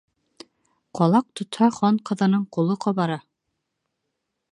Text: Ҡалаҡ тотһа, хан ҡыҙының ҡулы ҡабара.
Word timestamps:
Ҡалаҡ 0.99 1.27
тотһа, 1.39 1.67
хан 1.75 1.99
ҡыҙының 2.11 2.47
ҡулы 2.57 2.79
ҡабара. 2.87 3.19